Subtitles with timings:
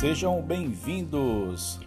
[0.00, 1.78] Sejam bem-vindos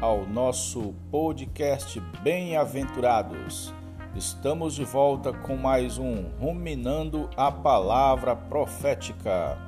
[0.00, 3.74] ao nosso podcast Bem-aventurados.
[4.14, 9.58] Estamos de volta com mais um Ruminando a Palavra Profética.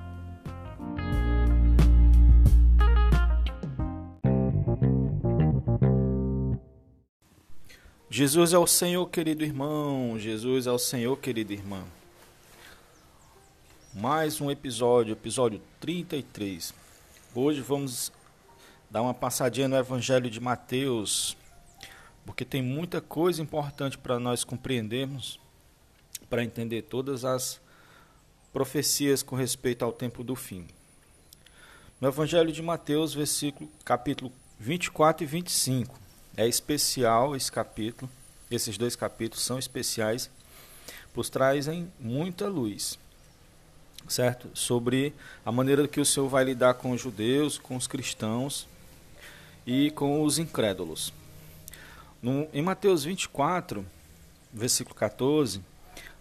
[8.09, 10.16] Jesus é o Senhor, querido irmão.
[10.20, 11.83] Jesus é o Senhor, querida irmã.
[13.92, 16.81] Mais um episódio, episódio 33.
[17.34, 18.12] Hoje vamos
[18.91, 21.34] dar uma passadinha no Evangelho de Mateus,
[22.27, 25.40] porque tem muita coisa importante para nós compreendermos,
[26.28, 27.59] para entender todas as
[28.52, 30.68] profecias com respeito ao tempo do fim.
[31.98, 35.98] No Evangelho de Mateus, versículo, capítulo 24 e 25.
[36.37, 38.10] É especial esse capítulo,
[38.51, 40.30] esses dois capítulos são especiais,
[41.14, 42.98] pois trazem muita luz
[44.09, 44.48] certo?
[44.55, 48.66] Sobre a maneira que o Senhor vai lidar com os judeus, com os cristãos
[49.66, 51.13] e com os incrédulos.
[52.23, 53.85] No, em Mateus 24,
[54.52, 55.60] versículo 14,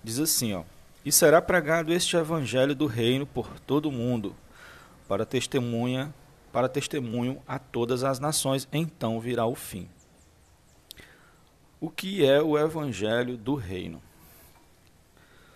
[0.03, 0.63] diz assim, ó:
[1.05, 4.35] "E será pregado este evangelho do reino por todo o mundo,
[5.07, 6.13] para testemunha,
[6.51, 9.87] para testemunho a todas as nações, então virá o fim."
[11.79, 14.01] O que é o evangelho do reino?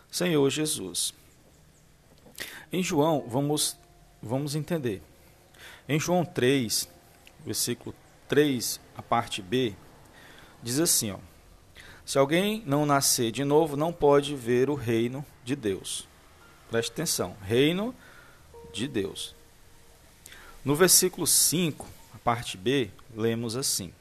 [0.09, 1.13] Senhor Jesus,
[2.71, 3.77] em João, vamos,
[4.21, 5.01] vamos entender.
[5.87, 6.89] Em João 3,
[7.45, 7.95] versículo
[8.27, 9.73] 3, a parte B,
[10.61, 11.17] diz assim: ó,
[12.05, 16.07] Se alguém não nascer de novo, não pode ver o reino de Deus.
[16.69, 17.93] Preste atenção: reino
[18.73, 19.35] de Deus.
[20.63, 23.93] No versículo 5, a parte B, lemos assim: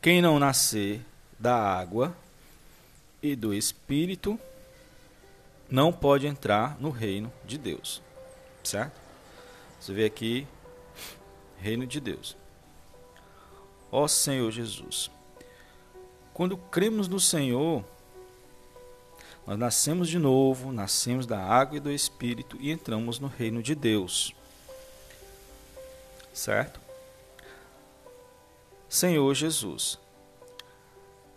[0.00, 1.02] Quem não nascer
[1.38, 2.16] da água
[3.22, 4.40] e do espírito
[5.70, 8.02] não pode entrar no reino de Deus.
[8.62, 9.00] Certo?
[9.80, 10.46] Você vê aqui,
[11.58, 12.36] reino de Deus.
[13.90, 15.10] Ó Senhor Jesus.
[16.34, 17.84] Quando cremos no Senhor,
[19.46, 23.74] nós nascemos de novo, nascemos da água e do Espírito e entramos no reino de
[23.74, 24.34] Deus.
[26.32, 26.80] Certo?
[28.88, 29.98] Senhor Jesus.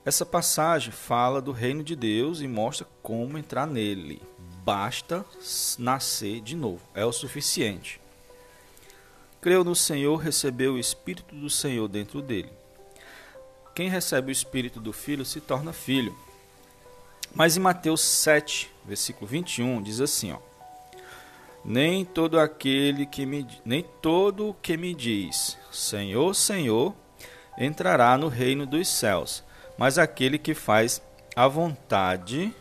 [0.09, 4.19] Essa passagem fala do reino de Deus e mostra como entrar nele.
[4.63, 5.23] Basta
[5.77, 8.01] nascer de novo, é o suficiente.
[9.39, 12.49] Creu no Senhor, recebeu o Espírito do Senhor dentro dele.
[13.75, 16.17] Quem recebe o Espírito do Filho se torna filho.
[17.35, 20.39] Mas em Mateus 7, versículo 21, diz assim, ó:
[21.63, 26.95] Nem todo aquele que me nem todo que me diz: Senhor, Senhor,
[27.59, 29.47] entrará no reino dos céus
[29.79, 31.01] mas aquele que faz
[31.33, 32.53] a vontade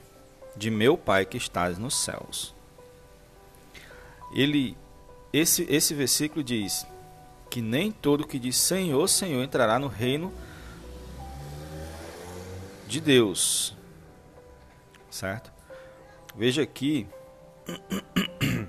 [0.57, 2.55] de meu Pai que estás nos céus.
[4.33, 4.77] Ele
[5.33, 6.87] esse esse versículo diz
[7.51, 10.33] que nem todo que diz Senhor, Senhor entrará no reino
[12.87, 13.77] de Deus.
[15.11, 15.51] Certo?
[16.37, 17.05] Veja aqui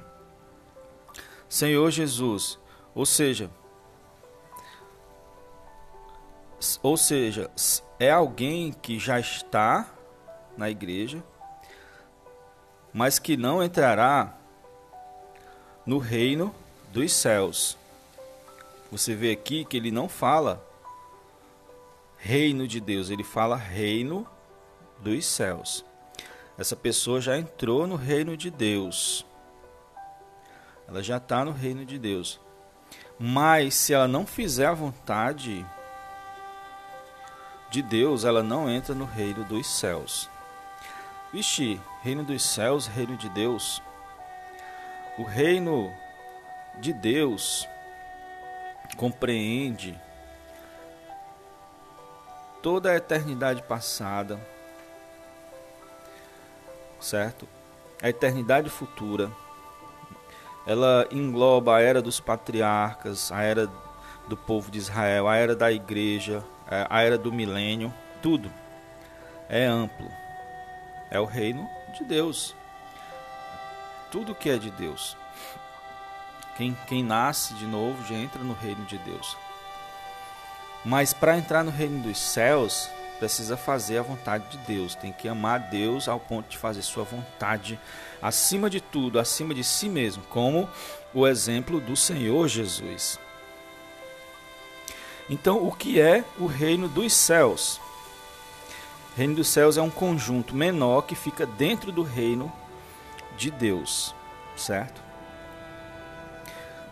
[1.48, 2.58] Senhor Jesus,
[2.96, 3.52] ou seja,
[6.82, 7.52] ou seja,
[8.00, 9.86] é alguém que já está
[10.58, 11.22] na igreja,
[12.94, 14.34] mas que não entrará
[15.86, 16.56] no reino
[16.92, 17.78] dos céus.
[18.92, 20.66] Você vê aqui que ele não fala
[22.18, 24.26] reino de Deus, ele fala reino
[25.00, 25.86] dos céus.
[26.58, 29.26] Essa pessoa já entrou no reino de Deus.
[30.88, 32.40] Ela já está no reino de Deus.
[33.18, 35.66] Mas se ela não fizer a vontade
[37.70, 40.30] de Deus, ela não entra no reino dos céus.
[41.32, 43.82] Vixe, reino dos céus, reino de Deus.
[45.18, 45.94] O reino
[46.80, 47.68] de Deus
[48.98, 50.00] compreende
[52.62, 54.40] toda a eternidade passada,
[57.00, 57.48] certo?
[58.02, 59.32] A eternidade futura.
[60.66, 63.70] Ela engloba a era dos patriarcas, a era
[64.30, 68.50] do povo de Israel, a era da igreja, é, a era do milênio, tudo
[69.50, 70.10] é amplo.
[71.10, 71.68] É o reino
[71.98, 72.56] de Deus.
[74.12, 75.18] Tudo que é de Deus.
[76.56, 79.36] Quem, quem nasce de novo já entra no reino de Deus.
[80.86, 84.96] Mas para entrar no reino dos céus, precisa fazer a vontade de Deus.
[84.96, 87.80] Tem que amar Deus ao ponto de fazer sua vontade
[88.22, 90.70] acima de tudo, acima de si mesmo, como
[91.14, 93.20] o exemplo do Senhor Jesus.
[95.30, 97.80] Então, o que é o reino dos céus?
[99.14, 102.52] O reino dos céus é um conjunto menor que fica dentro do reino
[103.38, 104.16] de Deus,
[104.56, 105.02] certo?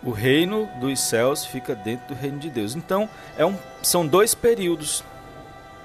[0.04, 2.75] O reino dos céus fica dentro do reino de Deus.
[2.75, 5.04] Então, é um, são dois períodos.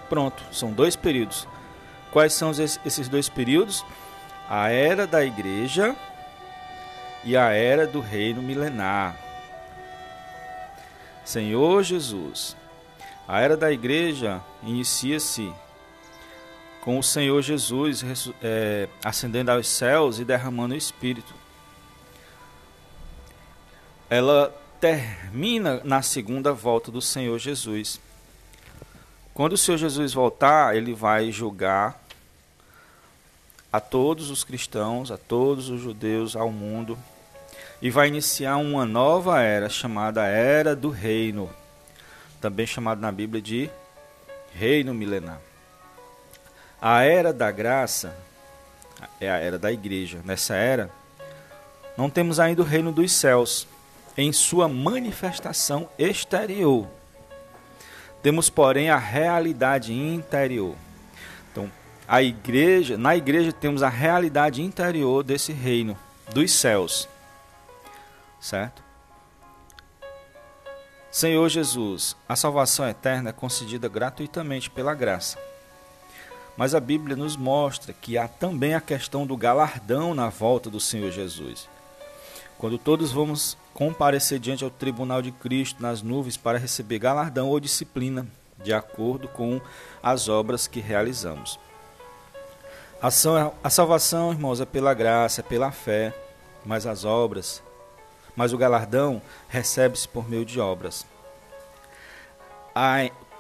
[0.09, 1.49] Pronto, são dois períodos.
[2.13, 3.85] Quais são esses dois períodos?
[4.49, 5.97] A era da igreja
[7.25, 9.17] e a era do reino milenar.
[11.25, 12.57] Senhor Jesus,
[13.27, 15.53] a era da igreja inicia-se
[16.83, 18.05] com o Senhor Jesus
[18.43, 21.33] é, ascendendo aos céus e derramando o Espírito.
[24.11, 28.01] Ela termina na segunda volta do Senhor Jesus.
[29.33, 32.03] Quando o Senhor Jesus voltar, ele vai julgar
[33.73, 36.99] a todos os cristãos, a todos os judeus, ao mundo,
[37.83, 41.51] e vai iniciar uma nova era chamada Era do Reino,
[42.41, 43.69] também chamada na Bíblia de
[44.55, 45.41] Reino Milenar.
[46.81, 48.17] A era da graça
[49.21, 50.21] é a era da igreja.
[50.25, 50.91] Nessa era,
[51.99, 53.67] não temos ainda o reino dos céus
[54.17, 56.87] em sua manifestação exterior.
[58.23, 60.77] Temos, porém, a realidade interior.
[61.51, 61.69] Então,
[62.07, 65.99] a igreja, na igreja temos a realidade interior desse reino
[66.33, 67.09] dos céus.
[68.43, 68.83] Certo?
[71.13, 75.39] Senhor Jesus, a salvação eterna é concedida gratuitamente pela graça.
[76.57, 80.81] Mas a Bíblia nos mostra que há também a questão do galardão na volta do
[80.81, 81.69] Senhor Jesus.
[82.59, 87.61] Quando todos vamos comparecer diante ao tribunal de Cristo nas nuvens para receber galardão ou
[87.61, 88.27] disciplina,
[88.63, 89.61] de acordo com
[90.03, 91.61] as obras que realizamos.
[93.01, 96.15] A salvação, irmãos, é pela graça, é pela fé,
[96.65, 97.63] mas as obras,
[98.37, 101.07] mas o galardão recebe-se por meio de obras.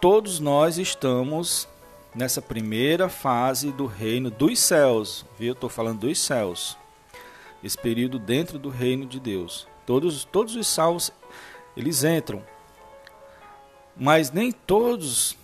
[0.00, 1.69] todos nós estamos
[2.15, 5.53] nessa primeira fase do reino dos céus, viu?
[5.53, 6.77] Estou falando dos céus.
[7.62, 9.67] Esse período dentro do reino de Deus.
[9.87, 11.11] Todos, todos os salvos,
[11.77, 12.43] eles entram.
[13.97, 15.37] Mas nem todos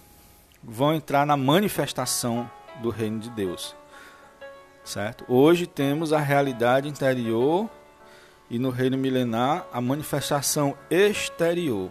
[0.62, 2.50] vão entrar na manifestação
[2.82, 3.74] do reino de Deus.
[4.84, 5.24] Certo?
[5.28, 7.68] Hoje temos a realidade interior
[8.50, 11.90] e no reino milenar a manifestação exterior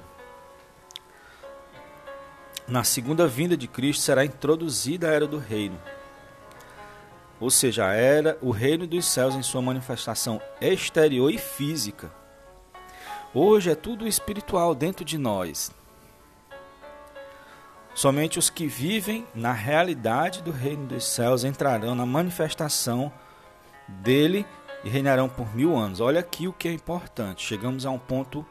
[2.68, 5.80] na segunda vinda de Cristo será introduzida a era do reino.
[7.40, 12.12] Ou seja, a era, o reino dos céus em sua manifestação exterior e física.
[13.34, 15.72] Hoje é tudo espiritual dentro de nós.
[17.96, 23.12] Somente os que vivem na realidade do reino dos céus entrarão na manifestação
[23.88, 24.46] dele
[24.84, 26.00] e reinarão por mil anos.
[26.00, 27.46] Olha aqui o que é importante.
[27.46, 28.46] Chegamos a um ponto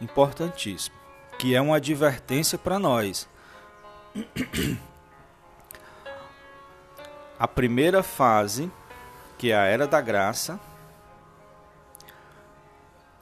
[0.00, 0.96] importantíssimo,
[1.38, 3.28] que é uma advertência para nós
[7.38, 8.70] a primeira fase,
[9.36, 10.58] que é a era da graça,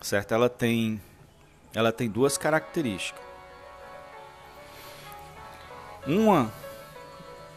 [0.01, 0.33] certo?
[0.33, 1.01] Ela tem
[1.75, 3.23] ela tem duas características.
[6.07, 6.51] Uma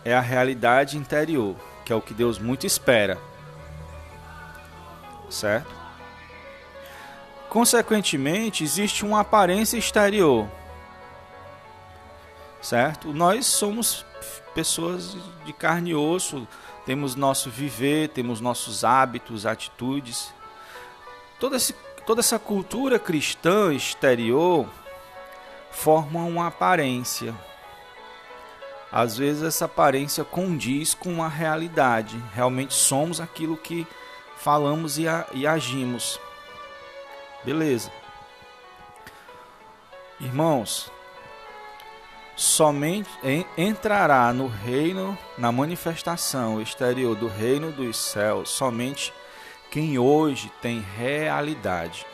[0.03, 1.55] é a realidade interior,
[1.85, 3.17] que é o que Deus muito espera.
[5.29, 5.79] Certo?
[7.49, 10.47] Consequentemente, existe uma aparência exterior,
[12.61, 13.11] certo?
[13.11, 14.05] Nós somos
[14.53, 16.47] pessoas de carne e osso,
[16.85, 20.33] temos nosso viver, temos nossos hábitos, atitudes.
[21.39, 21.73] Toda, esse,
[22.05, 24.67] toda essa cultura cristã exterior
[25.71, 27.33] forma uma aparência.
[28.91, 32.21] Às vezes essa aparência condiz com a realidade.
[32.33, 33.87] Realmente somos aquilo que
[34.39, 36.19] falamos e, a, e agimos.
[37.43, 37.91] Beleza.
[40.19, 40.91] Irmãos,
[42.35, 43.09] somente
[43.57, 49.13] entrará no reino, na manifestação exterior do reino dos céus, somente
[49.71, 52.05] quem hoje tem realidade.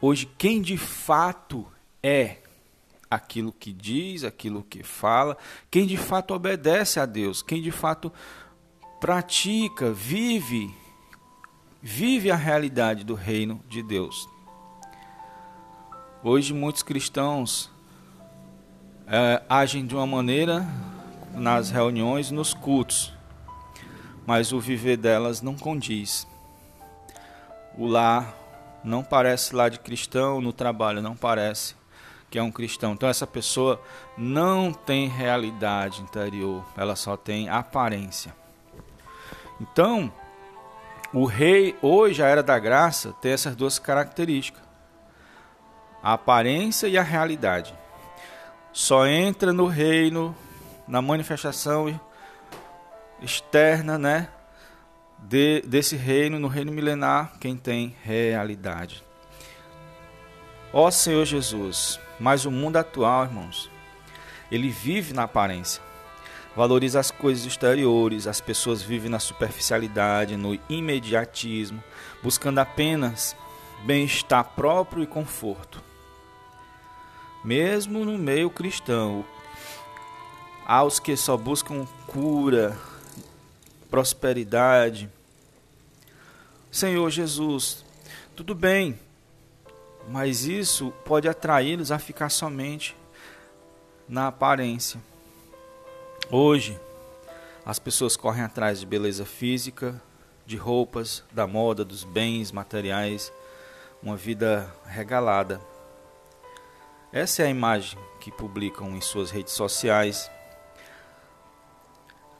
[0.00, 1.66] Hoje, quem de fato
[2.02, 2.38] é
[3.10, 5.36] aquilo que diz, aquilo que fala,
[5.70, 8.12] quem de fato obedece a Deus, quem de fato
[9.06, 10.74] pratica, vive,
[11.80, 14.28] vive a realidade do reino de Deus.
[16.24, 17.70] Hoje muitos cristãos
[19.06, 20.66] é, agem de uma maneira
[21.32, 23.14] nas reuniões, nos cultos,
[24.26, 26.26] mas o viver delas não condiz.
[27.78, 28.34] O lar
[28.82, 31.76] não parece lá de cristão, no trabalho não parece
[32.28, 32.94] que é um cristão.
[32.94, 33.80] Então essa pessoa
[34.18, 38.34] não tem realidade interior, ela só tem aparência.
[39.60, 40.12] Então,
[41.12, 44.66] o rei hoje a era da graça tem essas duas características
[46.02, 47.74] a aparência e a realidade.
[48.72, 50.36] Só entra no reino,
[50.86, 52.00] na manifestação
[53.20, 54.28] externa, né?
[55.18, 59.02] de, desse reino, no reino milenar, quem tem realidade.
[60.72, 63.70] Ó Senhor Jesus, mas o mundo atual, irmãos,
[64.50, 65.82] ele vive na aparência.
[66.56, 71.84] Valoriza as coisas exteriores, as pessoas vivem na superficialidade, no imediatismo,
[72.22, 73.36] buscando apenas
[73.84, 75.82] bem-estar próprio e conforto.
[77.44, 79.22] Mesmo no meio cristão,
[80.66, 82.74] há os que só buscam cura,
[83.90, 85.10] prosperidade.
[86.72, 87.84] Senhor Jesus,
[88.34, 88.98] tudo bem,
[90.08, 92.96] mas isso pode atraí-los a ficar somente
[94.08, 94.98] na aparência.
[96.30, 96.76] Hoje,
[97.64, 100.02] as pessoas correm atrás de beleza física,
[100.44, 103.32] de roupas, da moda, dos bens materiais,
[104.02, 105.60] uma vida regalada.
[107.12, 110.28] Essa é a imagem que publicam em suas redes sociais.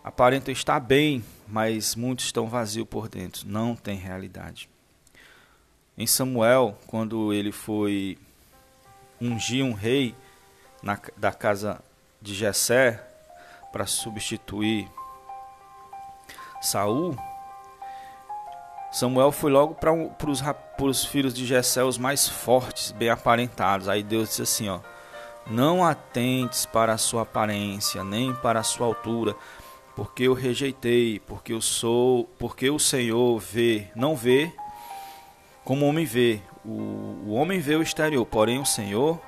[0.02, 4.68] Aparentam estar bem, mas muitos estão vazios por dentro, não tem realidade.
[5.96, 8.18] Em Samuel, quando ele foi
[9.20, 10.12] ungir um rei
[10.82, 11.80] na, da casa
[12.20, 13.12] de Jessé
[13.72, 14.88] para substituir
[16.60, 17.16] Saul,
[18.90, 19.92] Samuel foi logo para
[20.86, 23.88] os filhos de Jessé os mais fortes, bem aparentados.
[23.88, 24.80] Aí Deus disse assim, ó:
[25.46, 29.36] Não atentes para a sua aparência, nem para a sua altura,
[29.94, 34.50] porque eu rejeitei, porque eu sou, porque o Senhor vê, não vê
[35.62, 36.40] como o homem vê.
[36.64, 36.70] O,
[37.26, 39.20] o homem vê o exterior, porém o Senhor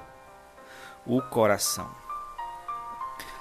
[1.07, 1.91] o coração.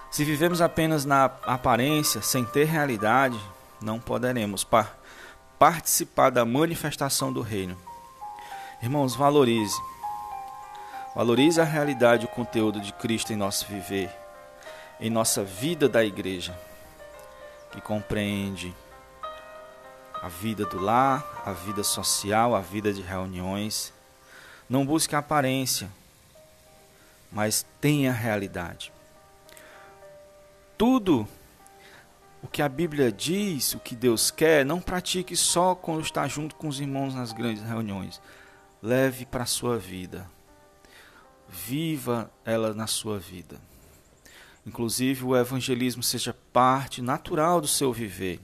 [0.10, 3.40] Se vivemos apenas na aparência, sem ter realidade,
[3.82, 4.98] não poderemos par
[5.60, 7.78] participar da manifestação do reino.
[8.82, 9.76] Irmãos, valorize.
[11.16, 14.12] Valorize a realidade e o conteúdo de Cristo em nosso viver,
[15.00, 16.58] em nossa vida da igreja,
[17.72, 18.74] que compreende
[20.22, 23.92] a vida do lar, a vida social, a vida de reuniões.
[24.70, 25.90] Não busque a aparência,
[27.32, 28.92] mas tenha a realidade.
[30.78, 31.28] Tudo
[32.42, 36.56] o que a Bíblia diz, o que Deus quer, não pratique só quando está junto
[36.56, 38.22] com os irmãos nas grandes reuniões.
[38.82, 40.30] Leve para a sua vida.
[41.50, 43.60] Viva ela na sua vida.
[44.66, 48.40] Inclusive, o evangelismo seja parte natural do seu viver.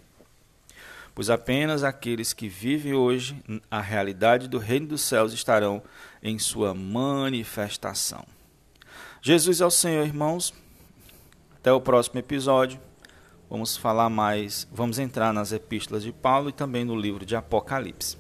[1.14, 5.84] Pois apenas aqueles que vivem hoje a realidade do reino dos céus estarão
[6.24, 8.26] em sua manifestação.
[9.22, 10.54] Jesus é o Senhor, irmãos.
[11.64, 12.78] Até o próximo episódio.
[13.50, 18.18] Vamos falar mais, vamos entrar nas epístolas de Paulo e também no livro de Apocalipse.